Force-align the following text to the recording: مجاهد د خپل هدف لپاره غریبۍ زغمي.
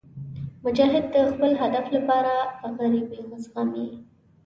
مجاهد 0.65 1.03
د 1.13 1.15
خپل 1.31 1.51
هدف 1.61 1.85
لپاره 1.95 2.33
غریبۍ 2.77 3.21
زغمي. 3.43 3.87